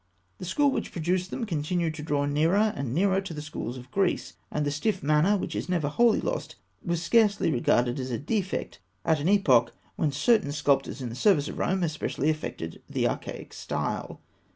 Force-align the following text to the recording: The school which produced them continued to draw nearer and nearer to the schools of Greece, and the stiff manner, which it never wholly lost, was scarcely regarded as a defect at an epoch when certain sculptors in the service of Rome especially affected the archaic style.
The 0.39 0.45
school 0.45 0.71
which 0.71 0.91
produced 0.91 1.29
them 1.29 1.45
continued 1.45 1.93
to 1.93 2.01
draw 2.01 2.25
nearer 2.25 2.73
and 2.75 2.91
nearer 2.91 3.21
to 3.21 3.33
the 3.35 3.39
schools 3.43 3.77
of 3.77 3.91
Greece, 3.91 4.33
and 4.49 4.65
the 4.65 4.71
stiff 4.71 5.03
manner, 5.03 5.37
which 5.37 5.55
it 5.55 5.69
never 5.69 5.89
wholly 5.89 6.19
lost, 6.19 6.55
was 6.83 7.03
scarcely 7.03 7.51
regarded 7.51 7.99
as 7.99 8.09
a 8.09 8.17
defect 8.17 8.79
at 9.05 9.19
an 9.19 9.29
epoch 9.29 9.75
when 9.97 10.11
certain 10.11 10.53
sculptors 10.53 11.03
in 11.03 11.09
the 11.09 11.15
service 11.15 11.49
of 11.49 11.59
Rome 11.59 11.83
especially 11.83 12.31
affected 12.31 12.81
the 12.89 13.07
archaic 13.07 13.53
style. 13.53 14.21